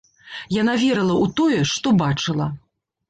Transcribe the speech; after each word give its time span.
Яна 0.61 0.73
верыла 0.83 1.15
ў 1.23 1.35
тое, 1.41 1.59
што 1.75 1.87
бачыла. 2.01 2.49